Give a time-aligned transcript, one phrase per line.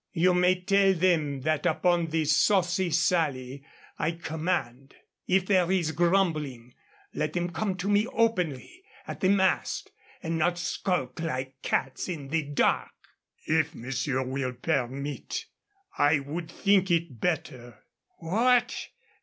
[0.13, 3.63] You may tell them that upon the Saucy Sally
[3.99, 4.95] I command.
[5.27, 6.73] If there is grumbling,
[7.13, 9.91] let them come to me openly at the mast
[10.23, 12.89] and not skulk like cats in the dark."
[13.45, 15.45] "If monsieur will permit,
[15.99, 17.83] I would think it better"
[18.17, 18.87] "What!